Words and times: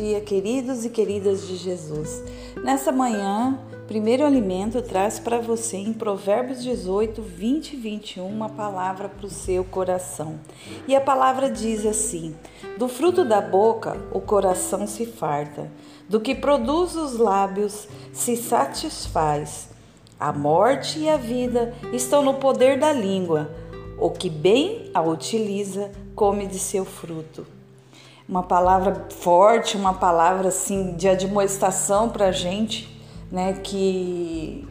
dia, 0.00 0.20
queridos 0.22 0.86
e 0.86 0.88
queridas 0.88 1.46
de 1.46 1.56
Jesus. 1.56 2.24
Nessa 2.64 2.90
manhã, 2.90 3.60
primeiro 3.86 4.24
alimento 4.24 4.80
traz 4.80 5.18
para 5.18 5.38
você 5.40 5.76
em 5.76 5.92
Provérbios 5.92 6.62
18, 6.62 7.20
20 7.20 7.74
e 7.74 7.76
21 7.76 8.26
uma 8.26 8.48
palavra 8.48 9.10
para 9.10 9.26
o 9.26 9.30
seu 9.30 9.62
coração. 9.62 10.40
E 10.88 10.96
a 10.96 11.02
palavra 11.02 11.50
diz 11.50 11.84
assim: 11.84 12.34
Do 12.78 12.88
fruto 12.88 13.26
da 13.26 13.42
boca 13.42 13.94
o 14.10 14.22
coração 14.22 14.86
se 14.86 15.04
farta, 15.04 15.70
do 16.08 16.18
que 16.18 16.34
produz 16.34 16.96
os 16.96 17.18
lábios 17.18 17.86
se 18.10 18.38
satisfaz. 18.38 19.68
A 20.18 20.32
morte 20.32 20.98
e 20.98 21.10
a 21.10 21.18
vida 21.18 21.74
estão 21.92 22.22
no 22.22 22.34
poder 22.34 22.78
da 22.78 22.90
língua. 22.90 23.50
O 23.98 24.08
que 24.08 24.30
bem 24.30 24.90
a 24.94 25.02
utiliza, 25.02 25.90
come 26.14 26.46
de 26.46 26.58
seu 26.58 26.86
fruto 26.86 27.59
uma 28.30 28.44
palavra 28.44 29.08
forte, 29.10 29.76
uma 29.76 29.92
palavra 29.92 30.48
assim 30.48 30.92
de 30.92 31.08
admoestação 31.08 32.08
para 32.08 32.26
a 32.26 32.32
gente, 32.32 32.88
né? 33.30 33.54
Que 33.54 34.64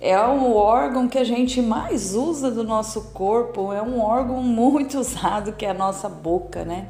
é 0.00 0.16
o 0.20 0.54
órgão 0.54 1.08
que 1.08 1.18
a 1.18 1.24
gente 1.24 1.60
mais 1.60 2.14
usa 2.14 2.48
do 2.48 2.62
nosso 2.62 3.10
corpo, 3.12 3.72
é 3.72 3.82
um 3.82 4.00
órgão 4.00 4.40
muito 4.40 5.00
usado 5.00 5.52
que 5.52 5.66
é 5.66 5.70
a 5.70 5.74
nossa 5.74 6.08
boca, 6.08 6.64
né? 6.64 6.86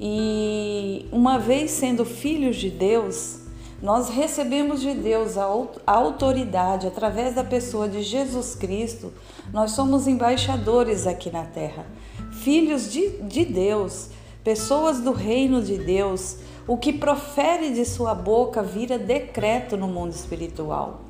E 0.00 1.08
uma 1.10 1.40
vez 1.40 1.72
sendo 1.72 2.04
filhos 2.04 2.54
de 2.54 2.70
Deus, 2.70 3.40
nós 3.82 4.10
recebemos 4.10 4.80
de 4.80 4.94
Deus 4.94 5.36
a 5.36 5.44
autoridade 5.86 6.86
através 6.86 7.34
da 7.34 7.42
pessoa 7.42 7.88
de 7.88 8.00
Jesus 8.02 8.54
Cristo. 8.54 9.12
Nós 9.52 9.72
somos 9.72 10.06
embaixadores 10.06 11.04
aqui 11.04 11.30
na 11.30 11.42
terra, 11.42 11.84
filhos 12.30 12.92
de, 12.92 13.22
de 13.22 13.44
Deus 13.44 14.10
pessoas 14.44 15.00
do 15.00 15.12
reino 15.12 15.62
de 15.62 15.78
Deus, 15.78 16.36
o 16.66 16.76
que 16.76 16.92
profere 16.92 17.70
de 17.72 17.84
sua 17.84 18.14
boca 18.14 18.62
vira 18.62 18.98
decreto 18.98 19.76
no 19.76 19.88
mundo 19.88 20.12
espiritual. 20.12 21.00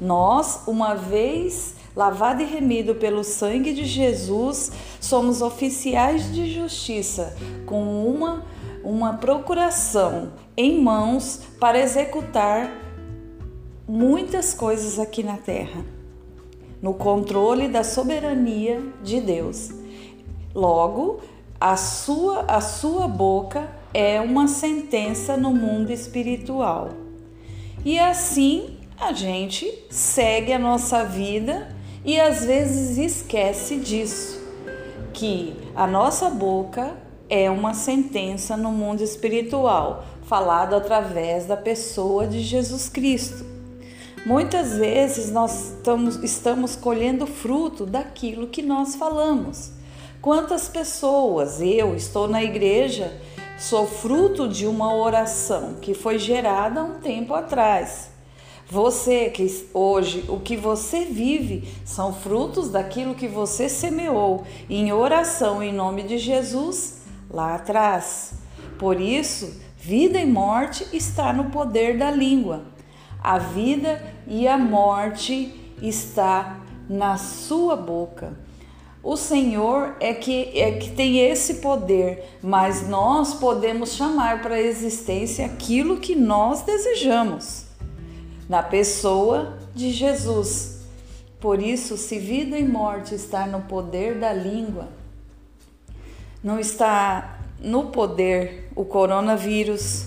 Nós, 0.00 0.62
uma 0.66 0.94
vez 0.94 1.74
lavado 1.94 2.42
e 2.42 2.44
remido 2.44 2.94
pelo 2.96 3.22
sangue 3.22 3.72
de 3.72 3.84
Jesus, 3.84 4.72
somos 5.00 5.40
oficiais 5.40 6.32
de 6.32 6.52
justiça 6.52 7.36
com 7.66 8.06
uma, 8.06 8.44
uma 8.82 9.14
procuração 9.14 10.32
em 10.56 10.80
mãos 10.80 11.40
para 11.60 11.78
executar 11.78 12.70
muitas 13.86 14.54
coisas 14.54 14.98
aqui 14.98 15.22
na 15.22 15.36
terra, 15.36 15.84
no 16.82 16.94
controle 16.94 17.68
da 17.68 17.84
soberania 17.84 18.82
de 19.02 19.20
Deus. 19.20 19.70
Logo, 20.54 21.20
a 21.64 21.78
sua, 21.78 22.42
a 22.42 22.60
sua 22.60 23.08
boca 23.08 23.66
é 23.94 24.20
uma 24.20 24.46
sentença 24.46 25.34
no 25.34 25.50
mundo 25.50 25.90
espiritual. 25.90 26.90
E 27.82 27.98
assim 27.98 28.80
a 29.00 29.14
gente 29.14 29.86
segue 29.88 30.52
a 30.52 30.58
nossa 30.58 31.06
vida 31.06 31.74
e 32.04 32.20
às 32.20 32.44
vezes 32.44 32.98
esquece 32.98 33.76
disso, 33.76 34.38
que 35.14 35.56
a 35.74 35.86
nossa 35.86 36.28
boca 36.28 36.98
é 37.30 37.50
uma 37.50 37.72
sentença 37.72 38.58
no 38.58 38.70
mundo 38.70 39.02
espiritual, 39.02 40.04
falado 40.24 40.76
através 40.76 41.46
da 41.46 41.56
pessoa 41.56 42.26
de 42.26 42.40
Jesus 42.40 42.90
Cristo. 42.90 43.42
Muitas 44.26 44.76
vezes 44.76 45.32
nós 45.32 45.70
estamos, 45.70 46.16
estamos 46.22 46.76
colhendo 46.76 47.26
fruto 47.26 47.86
daquilo 47.86 48.48
que 48.48 48.60
nós 48.60 48.96
falamos. 48.96 49.72
Quantas 50.24 50.70
pessoas, 50.70 51.60
eu 51.60 51.94
estou 51.94 52.26
na 52.26 52.42
igreja, 52.42 53.12
sou 53.58 53.86
fruto 53.86 54.48
de 54.48 54.66
uma 54.66 54.94
oração 54.94 55.74
que 55.82 55.92
foi 55.92 56.18
gerada 56.18 56.82
um 56.82 56.94
tempo 56.94 57.34
atrás. 57.34 58.08
Você 58.66 59.28
que 59.28 59.68
hoje 59.74 60.24
o 60.26 60.40
que 60.40 60.56
você 60.56 61.04
vive 61.04 61.68
são 61.84 62.14
frutos 62.14 62.70
daquilo 62.70 63.14
que 63.14 63.28
você 63.28 63.68
semeou 63.68 64.46
em 64.70 64.90
oração 64.94 65.62
em 65.62 65.74
nome 65.74 66.02
de 66.04 66.16
Jesus 66.16 67.02
lá 67.30 67.56
atrás. 67.56 68.32
Por 68.78 68.98
isso, 68.98 69.60
vida 69.76 70.18
e 70.18 70.24
morte 70.24 70.86
está 70.90 71.34
no 71.34 71.50
poder 71.50 71.98
da 71.98 72.10
língua. 72.10 72.62
A 73.22 73.36
vida 73.36 74.02
e 74.26 74.48
a 74.48 74.56
morte 74.56 75.54
está 75.82 76.60
na 76.88 77.18
sua 77.18 77.76
boca. 77.76 78.42
O 79.04 79.18
Senhor 79.18 79.96
é 80.00 80.14
que, 80.14 80.58
é 80.58 80.78
que 80.78 80.90
tem 80.90 81.18
esse 81.18 81.56
poder, 81.56 82.24
mas 82.42 82.88
nós 82.88 83.34
podemos 83.34 83.92
chamar 83.92 84.40
para 84.40 84.54
a 84.54 84.60
existência 84.60 85.44
aquilo 85.44 85.98
que 85.98 86.16
nós 86.16 86.62
desejamos, 86.62 87.66
na 88.48 88.62
pessoa 88.62 89.58
de 89.74 89.90
Jesus. 89.90 90.80
Por 91.38 91.60
isso, 91.60 91.98
se 91.98 92.18
vida 92.18 92.58
e 92.58 92.66
morte 92.66 93.14
está 93.14 93.46
no 93.46 93.60
poder 93.60 94.14
da 94.14 94.32
língua, 94.32 94.88
não 96.42 96.58
está 96.58 97.40
no 97.60 97.88
poder 97.88 98.70
o 98.74 98.86
coronavírus, 98.86 100.06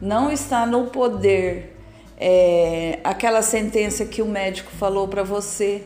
não 0.00 0.30
está 0.30 0.64
no 0.64 0.86
poder 0.86 1.76
é, 2.16 3.00
aquela 3.02 3.42
sentença 3.42 4.04
que 4.04 4.22
o 4.22 4.26
médico 4.26 4.70
falou 4.70 5.08
para 5.08 5.24
você 5.24 5.84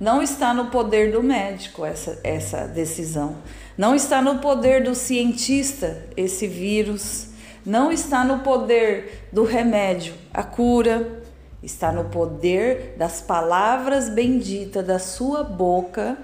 não 0.00 0.22
está 0.22 0.54
no 0.54 0.66
poder 0.66 1.10
do 1.10 1.22
médico 1.22 1.84
essa, 1.84 2.20
essa 2.22 2.68
decisão. 2.68 3.36
Não 3.76 3.94
está 3.94 4.22
no 4.22 4.38
poder 4.38 4.84
do 4.84 4.94
cientista 4.94 6.06
esse 6.16 6.46
vírus. 6.46 7.28
Não 7.66 7.90
está 7.90 8.24
no 8.24 8.40
poder 8.40 9.28
do 9.32 9.42
remédio, 9.42 10.14
a 10.32 10.44
cura. 10.44 11.22
Está 11.60 11.90
no 11.90 12.04
poder 12.04 12.94
das 12.96 13.20
palavras 13.20 14.08
benditas 14.08 14.86
da 14.86 15.00
sua 15.00 15.42
boca 15.42 16.16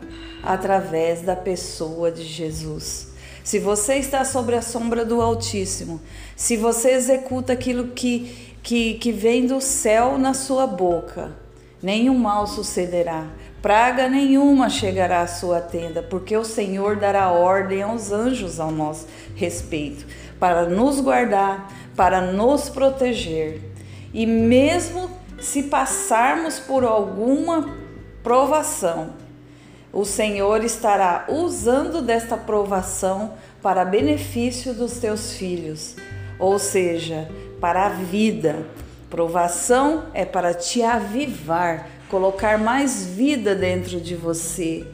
através 0.45 1.23
da 1.23 1.35
pessoa 1.35 2.13
de 2.13 2.23
Jesus. 2.23 3.09
Se 3.43 3.59
você 3.59 3.97
está 3.97 4.25
sobre 4.25 4.55
a 4.55 4.63
sombra 4.63 5.05
do 5.05 5.21
Altíssimo, 5.21 6.01
se 6.37 6.57
você 6.57 6.93
executa 6.93 7.53
aquilo 7.53 7.89
que, 7.89 8.55
que, 8.63 8.95
que 8.95 9.11
vem 9.11 9.47
do 9.47 9.61
céu 9.61 10.17
na 10.17 10.33
sua 10.33 10.69
boca, 10.69 11.44
nenhum 11.85 12.19
mal 12.19 12.47
sucederá 12.47 13.29
praga 13.65 14.11
nenhuma 14.11 14.69
chegará 14.69 15.23
à 15.23 15.27
sua 15.27 15.59
tenda, 15.59 16.03
porque 16.03 16.37
o 16.37 16.45
Senhor 16.45 16.97
dará 16.97 17.31
ordem 17.31 17.81
aos 17.81 18.13
anjos 18.13 18.61
ao 18.61 18.71
nosso 18.71 19.07
respeito, 19.35 20.05
para 20.39 20.69
nos 20.69 21.01
guardar, 21.01 21.73
para 21.97 22.21
nos 22.21 22.69
proteger. 22.69 23.63
E 24.13 24.27
mesmo 24.27 25.09
se 25.41 25.63
passarmos 25.63 26.59
por 26.59 26.85
alguma 26.85 27.75
provação, 28.23 29.15
o 29.91 30.05
Senhor 30.05 30.63
estará 30.63 31.25
usando 31.31 32.03
desta 32.03 32.37
provação 32.37 33.33
para 33.63 33.83
benefício 33.83 34.75
dos 34.75 34.99
teus 34.99 35.33
filhos, 35.33 35.97
ou 36.39 36.59
seja, 36.59 37.31
para 37.63 37.87
a 37.87 37.89
vida. 37.89 38.67
Provação 39.15 40.07
é 40.13 40.25
para 40.25 40.53
te 40.53 40.83
avivar, 40.83 41.89
colocar 42.09 42.59
mais 42.59 43.07
vida 43.07 43.55
dentro 43.55 44.01
de 44.01 44.17
você. 44.17 44.85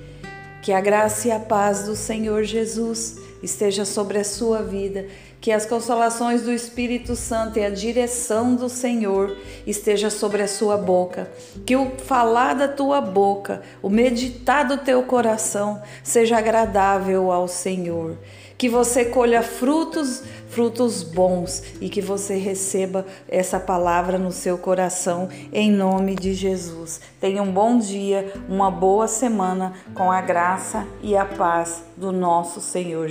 Que 0.60 0.74
a 0.74 0.80
graça 0.82 1.28
e 1.28 1.30
a 1.30 1.40
paz 1.40 1.84
do 1.84 1.96
Senhor 1.96 2.44
Jesus 2.44 3.16
esteja 3.42 3.86
sobre 3.86 4.18
a 4.18 4.24
sua 4.24 4.62
vida, 4.62 5.06
que 5.40 5.50
as 5.50 5.64
consolações 5.64 6.42
do 6.42 6.52
Espírito 6.52 7.16
Santo 7.16 7.58
e 7.58 7.64
a 7.64 7.70
direção 7.70 8.54
do 8.54 8.68
Senhor 8.68 9.34
esteja 9.66 10.10
sobre 10.10 10.42
a 10.42 10.48
sua 10.48 10.76
boca, 10.76 11.30
que 11.64 11.74
o 11.74 11.92
falar 11.96 12.52
da 12.52 12.68
tua 12.68 13.00
boca, 13.00 13.62
o 13.80 13.88
meditar 13.88 14.68
do 14.68 14.76
teu 14.76 15.02
coração 15.04 15.80
seja 16.04 16.36
agradável 16.36 17.32
ao 17.32 17.48
Senhor 17.48 18.18
que 18.60 18.68
você 18.68 19.06
colha 19.06 19.42
frutos, 19.42 20.22
frutos 20.50 21.02
bons 21.02 21.62
e 21.80 21.88
que 21.88 22.02
você 22.02 22.36
receba 22.36 23.06
essa 23.26 23.58
palavra 23.58 24.18
no 24.18 24.30
seu 24.30 24.58
coração 24.58 25.30
em 25.50 25.72
nome 25.72 26.14
de 26.14 26.34
Jesus. 26.34 27.00
Tenha 27.18 27.42
um 27.42 27.50
bom 27.50 27.78
dia, 27.78 28.34
uma 28.50 28.70
boa 28.70 29.08
semana 29.08 29.72
com 29.94 30.12
a 30.12 30.20
graça 30.20 30.86
e 31.02 31.16
a 31.16 31.24
paz 31.24 31.82
do 31.96 32.12
nosso 32.12 32.60
Senhor. 32.60 33.10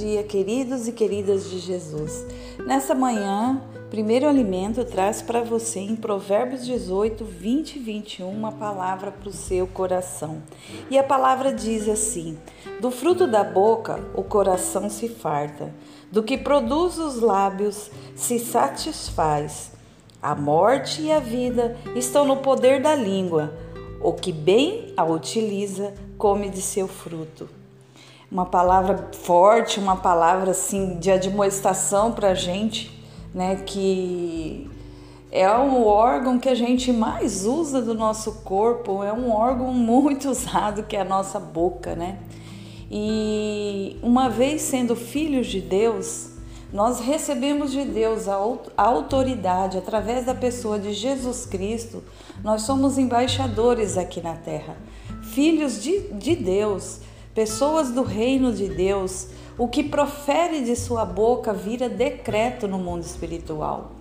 Dia, 0.00 0.22
queridos 0.22 0.88
e 0.88 0.92
queridas 0.92 1.50
de 1.50 1.58
Jesus. 1.58 2.24
Nessa 2.66 2.94
manhã, 2.94 3.62
primeiro 3.90 4.26
alimento 4.26 4.82
traz 4.82 5.20
para 5.20 5.42
você 5.42 5.78
em 5.78 5.94
Provérbios 5.94 6.64
18, 6.64 7.22
20 7.22 7.76
e 7.76 7.78
21 7.80 8.30
uma 8.30 8.50
palavra 8.50 9.12
para 9.12 9.28
o 9.28 9.32
seu 9.32 9.66
coração. 9.66 10.42
E 10.90 10.98
a 10.98 11.04
palavra 11.04 11.52
diz 11.52 11.86
assim: 11.86 12.38
Do 12.80 12.90
fruto 12.90 13.26
da 13.26 13.44
boca 13.44 14.02
o 14.14 14.22
coração 14.22 14.88
se 14.88 15.06
farta, 15.06 15.70
do 16.10 16.22
que 16.22 16.38
produz 16.38 16.96
os 16.96 17.20
lábios 17.20 17.90
se 18.16 18.38
satisfaz. 18.38 19.72
A 20.22 20.34
morte 20.34 21.02
e 21.02 21.12
a 21.12 21.20
vida 21.20 21.76
estão 21.94 22.24
no 22.24 22.38
poder 22.38 22.80
da 22.80 22.94
língua. 22.94 23.52
O 24.02 24.14
que 24.14 24.32
bem 24.32 24.94
a 24.96 25.04
utiliza, 25.04 25.92
come 26.16 26.48
de 26.48 26.62
seu 26.62 26.88
fruto. 26.88 27.59
Uma 28.30 28.46
palavra 28.46 29.10
forte, 29.12 29.80
uma 29.80 29.96
palavra 29.96 30.52
assim 30.52 30.98
de 30.98 31.10
admoestação 31.10 32.12
para 32.12 32.28
a 32.28 32.34
gente, 32.34 32.90
né? 33.34 33.56
Que 33.56 34.70
é 35.32 35.50
o 35.50 35.84
órgão 35.84 36.38
que 36.38 36.48
a 36.48 36.54
gente 36.54 36.92
mais 36.92 37.44
usa 37.44 37.80
do 37.80 37.94
nosso 37.94 38.42
corpo, 38.42 39.02
é 39.02 39.12
um 39.12 39.32
órgão 39.32 39.72
muito 39.74 40.28
usado 40.28 40.82
que 40.84 40.96
é 40.96 41.00
a 41.00 41.04
nossa 41.04 41.38
boca, 41.38 41.94
né? 41.94 42.18
E 42.90 43.96
uma 44.02 44.28
vez 44.28 44.62
sendo 44.62 44.96
filhos 44.96 45.46
de 45.46 45.60
Deus, 45.60 46.30
nós 46.72 47.00
recebemos 47.00 47.70
de 47.70 47.84
Deus 47.84 48.28
a 48.28 48.36
autoridade 48.76 49.78
através 49.78 50.26
da 50.26 50.34
pessoa 50.34 50.78
de 50.78 50.92
Jesus 50.92 51.46
Cristo. 51.46 52.02
Nós 52.42 52.62
somos 52.62 52.98
embaixadores 52.98 53.96
aqui 53.96 54.20
na 54.20 54.34
terra, 54.34 54.76
filhos 55.22 55.82
de, 55.82 56.00
de 56.14 56.34
Deus, 56.34 57.00
pessoas 57.34 57.90
do 57.90 58.02
reino 58.02 58.52
de 58.52 58.68
Deus. 58.68 59.28
O 59.58 59.68
que 59.68 59.82
profere 59.82 60.62
de 60.62 60.74
sua 60.74 61.04
boca 61.04 61.52
vira 61.52 61.88
decreto 61.88 62.66
no 62.66 62.78
mundo 62.78 63.02
espiritual. 63.02 63.92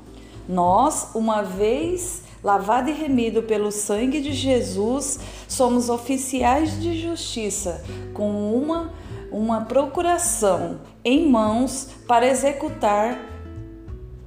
Nós, 0.47 1.09
uma 1.13 1.41
vez 1.41 2.23
lavado 2.43 2.89
e 2.89 2.93
remido 2.93 3.43
pelo 3.43 3.71
sangue 3.71 4.21
de 4.21 4.31
Jesus, 4.31 5.19
somos 5.47 5.89
oficiais 5.89 6.81
de 6.81 6.99
justiça 6.99 7.83
com 8.13 8.53
uma, 8.55 8.91
uma 9.31 9.61
procuração 9.61 10.79
em 11.03 11.29
mãos 11.29 11.89
para 12.07 12.27
executar 12.27 13.19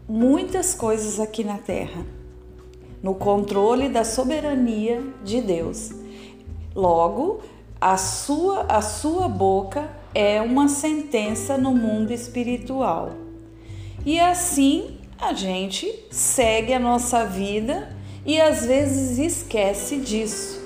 muitas 0.08 0.75
coisas 0.75 1.19
aqui 1.19 1.43
na 1.43 1.58
terra, 1.58 2.05
no 3.02 3.14
controle 3.14 3.88
da 3.88 4.05
soberania 4.05 5.02
de 5.25 5.40
Deus. 5.40 5.90
Logo, 6.75 7.40
a 7.82 7.96
sua, 7.96 8.61
a 8.69 8.81
sua 8.81 9.29
boca 9.29 9.90
é 10.14 10.40
uma 10.40 10.69
sentença 10.69 11.58
no 11.58 11.75
mundo 11.75 12.12
espiritual. 12.12 13.11
E 14.06 14.20
assim 14.20 14.99
a 15.19 15.32
gente 15.32 15.93
segue 16.08 16.73
a 16.73 16.79
nossa 16.79 17.26
vida 17.26 17.88
e 18.25 18.40
às 18.40 18.64
vezes 18.64 19.19
esquece 19.19 19.96
disso, 19.96 20.62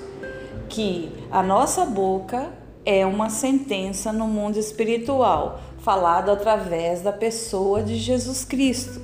que 0.69 1.11
a 1.31 1.41
nossa 1.41 1.85
boca 1.85 2.51
é 2.85 3.03
uma 3.03 3.31
sentença 3.31 4.13
no 4.13 4.27
mundo 4.27 4.59
espiritual, 4.59 5.59
falado 5.79 6.29
através 6.29 7.01
da 7.01 7.11
pessoa 7.11 7.81
de 7.81 7.95
Jesus 7.95 8.45
Cristo. 8.45 9.01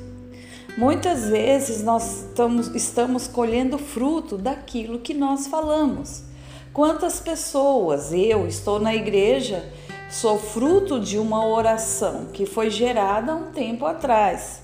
Muitas 0.77 1.29
vezes 1.29 1.83
nós 1.83 2.25
estamos, 2.25 2.67
estamos 2.75 3.27
colhendo 3.27 3.79
fruto 3.79 4.37
daquilo 4.37 4.99
que 4.99 5.15
nós 5.15 5.47
falamos. 5.47 6.31
Quantas 6.73 7.19
pessoas, 7.19 8.11
eu 8.11 8.47
estou 8.47 8.79
na 8.79 8.95
igreja, 8.95 9.71
sou 10.09 10.39
fruto 10.39 10.99
de 10.99 11.17
uma 11.17 11.45
oração 11.45 12.25
que 12.33 12.45
foi 12.45 12.69
gerada 12.69 13.35
um 13.35 13.51
tempo 13.51 13.85
atrás 13.85 14.63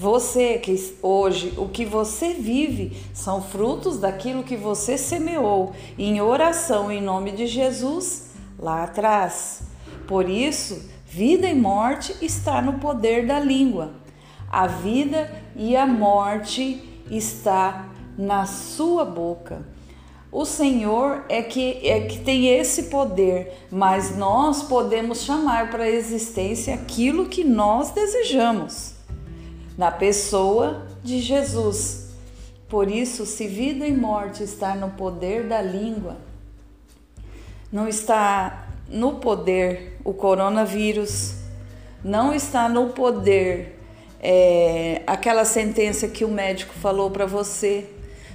você 0.00 0.56
que 0.56 0.96
hoje 1.02 1.52
o 1.58 1.68
que 1.68 1.84
você 1.84 2.32
vive 2.32 2.96
são 3.12 3.42
frutos 3.42 3.98
daquilo 3.98 4.42
que 4.42 4.56
você 4.56 4.96
semeou 4.96 5.74
em 5.98 6.22
oração 6.22 6.90
em 6.90 7.02
nome 7.02 7.32
de 7.32 7.46
Jesus 7.46 8.30
lá 8.58 8.84
atrás. 8.84 9.60
Por 10.08 10.26
isso, 10.26 10.88
vida 11.04 11.46
e 11.46 11.54
morte 11.54 12.16
está 12.22 12.62
no 12.62 12.78
poder 12.78 13.26
da 13.26 13.38
língua. 13.38 13.90
A 14.50 14.66
vida 14.66 15.30
e 15.54 15.76
a 15.76 15.86
morte 15.86 16.82
está 17.10 17.86
na 18.16 18.46
sua 18.46 19.04
boca. 19.04 19.62
O 20.32 20.44
Senhor 20.44 21.24
é 21.28 21.42
que, 21.42 21.80
é 21.82 22.02
que 22.02 22.20
tem 22.20 22.46
esse 22.46 22.84
poder, 22.84 23.52
mas 23.70 24.16
nós 24.16 24.62
podemos 24.62 25.22
chamar 25.22 25.70
para 25.70 25.84
a 25.84 25.90
existência 25.90 26.74
aquilo 26.74 27.28
que 27.28 27.42
nós 27.42 27.90
desejamos 27.90 28.94
na 29.76 29.90
pessoa 29.90 30.86
de 31.02 31.20
Jesus. 31.20 32.10
Por 32.68 32.88
isso, 32.88 33.26
se 33.26 33.48
vida 33.48 33.84
e 33.86 33.92
morte 33.92 34.44
está 34.44 34.76
no 34.76 34.90
poder 34.90 35.48
da 35.48 35.60
língua, 35.60 36.16
não 37.72 37.88
está 37.88 38.68
no 38.88 39.16
poder 39.16 39.98
o 40.04 40.12
coronavírus, 40.12 41.34
não 42.04 42.32
está 42.32 42.68
no 42.68 42.90
poder 42.90 43.80
é, 44.22 45.02
aquela 45.06 45.44
sentença 45.44 46.06
que 46.06 46.24
o 46.24 46.28
médico 46.28 46.74
falou 46.74 47.10
para 47.10 47.26
você, 47.26 47.88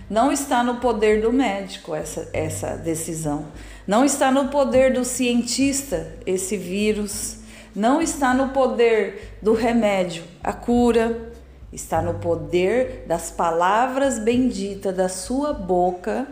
não 0.10 0.32
está 0.32 0.64
no 0.64 0.76
poder 0.76 1.22
do 1.22 1.34
médico 1.34 1.96
essa, 1.96 2.30
essa 2.32 2.76
decisão, 2.76 3.48
não 3.88 4.06
está 4.06 4.32
no 4.32 4.50
poder 4.50 4.94
do 4.94 5.04
cientista 5.04 6.14
esse 6.26 6.58
vírus, 6.58 7.38
não 7.76 8.02
está 8.02 8.34
no 8.34 8.50
poder 8.50 9.38
do 9.42 9.54
remédio, 9.54 10.24
a 10.44 10.54
cura, 10.54 11.34
está 11.72 12.02
no 12.02 12.16
poder 12.16 13.04
das 13.08 13.30
palavras 13.32 14.18
benditas 14.18 14.96
da 14.96 15.10
sua 15.10 15.54
boca 15.54 16.28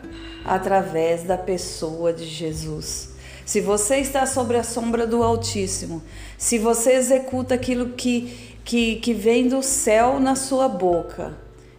através 0.45 1.23
da 1.23 1.37
pessoa 1.37 2.13
de 2.13 2.25
Jesus. 2.25 3.09
Se 3.45 3.59
você 3.59 3.97
está 3.97 4.25
sobre 4.25 4.57
a 4.57 4.63
sombra 4.63 5.05
do 5.05 5.21
Altíssimo, 5.21 6.01
se 6.37 6.57
você 6.57 6.93
executa 6.93 7.55
aquilo 7.55 7.89
que, 7.89 8.55
que, 8.63 8.95
que 8.95 9.13
vem 9.13 9.49
do 9.49 9.61
céu 9.61 10.17
na 10.19 10.35
sua 10.35 10.69
boca, 10.69 11.33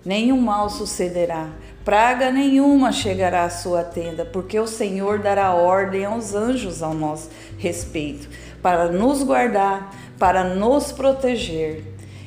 nenhum 0.05 0.41
mal 0.41 0.69
sucederá, 0.69 1.49
praga 1.85 2.31
nenhuma 2.31 2.93
chegará 2.93 3.45
à 3.45 3.51
sua 3.51 3.83
tenda, 3.83 4.25
porque 4.25 4.59
o 4.59 4.67
Senhor 4.67 5.19
dará 5.19 5.53
ordem 5.53 6.05
aos 6.05 6.35
anjos 6.35 6.83
ao 6.83 6.95
nosso 6.95 7.31
respeito, 7.59 8.29
para 8.62 8.89
nos 8.91 9.23
guardar, 9.23 9.95
para 10.19 10.45
nos 10.45 10.93
proteger. 10.93 11.85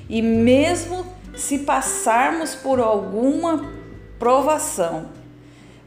E 0.10 0.22
mesmo 0.22 1.06
se 1.36 1.60
passarmos 1.60 2.56
por 2.56 2.80
alguma 2.80 3.66
provação, 4.18 5.10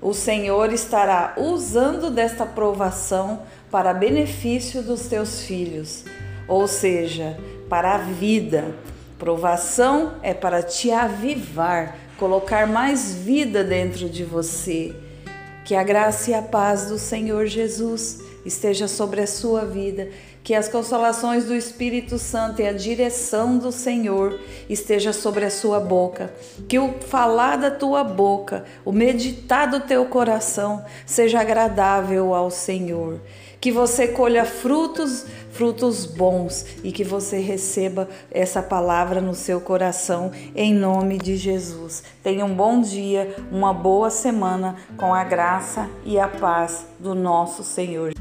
o 0.00 0.14
Senhor 0.14 0.72
estará 0.72 1.34
usando 1.36 2.10
desta 2.10 2.46
provação 2.46 3.42
para 3.70 3.92
benefício 3.92 4.82
dos 4.82 5.06
teus 5.06 5.42
filhos, 5.42 6.04
ou 6.48 6.66
seja, 6.66 7.38
para 7.68 7.94
a 7.94 7.98
vida. 7.98 8.74
Provação 9.20 10.14
é 10.22 10.32
para 10.32 10.62
te 10.62 10.90
avivar, 10.90 11.94
colocar 12.16 12.66
mais 12.66 13.12
vida 13.12 13.62
dentro 13.62 14.08
de 14.08 14.24
você. 14.24 14.94
Que 15.62 15.74
a 15.74 15.82
graça 15.82 16.30
e 16.30 16.34
a 16.34 16.40
paz 16.40 16.86
do 16.86 16.98
Senhor 16.98 17.44
Jesus 17.44 18.22
esteja 18.46 18.88
sobre 18.88 19.20
a 19.20 19.26
sua 19.26 19.66
vida. 19.66 20.08
Que 20.42 20.54
as 20.54 20.70
consolações 20.70 21.44
do 21.44 21.54
Espírito 21.54 22.18
Santo 22.18 22.62
e 22.62 22.66
a 22.66 22.72
direção 22.72 23.58
do 23.58 23.70
Senhor 23.70 24.40
esteja 24.70 25.12
sobre 25.12 25.44
a 25.44 25.50
sua 25.50 25.78
boca, 25.78 26.32
que 26.66 26.78
o 26.78 26.94
falar 26.94 27.56
da 27.56 27.70
tua 27.70 28.02
boca, 28.02 28.64
o 28.86 28.90
meditar 28.90 29.70
do 29.70 29.80
teu 29.80 30.06
coração 30.06 30.82
seja 31.04 31.40
agradável 31.40 32.34
ao 32.34 32.50
Senhor, 32.50 33.20
que 33.60 33.70
você 33.70 34.08
colha 34.08 34.44
frutos, 34.44 35.26
frutos 35.52 36.06
bons 36.06 36.64
e 36.82 36.90
que 36.90 37.04
você 37.04 37.38
receba 37.38 38.08
essa 38.30 38.62
palavra 38.62 39.20
no 39.20 39.34
seu 39.34 39.60
coração 39.60 40.32
em 40.54 40.72
nome 40.72 41.18
de 41.18 41.36
Jesus. 41.36 42.02
Tenha 42.22 42.44
um 42.44 42.54
bom 42.54 42.80
dia, 42.80 43.36
uma 43.52 43.74
boa 43.74 44.08
semana 44.08 44.76
com 44.96 45.12
a 45.12 45.24
graça 45.24 45.88
e 46.04 46.18
a 46.18 46.26
paz 46.26 46.86
do 46.98 47.14
nosso 47.14 47.62
Senhor. 47.62 48.12